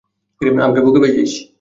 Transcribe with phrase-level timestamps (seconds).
[0.59, 1.31] আমাকে বোকা পেয়েছিস?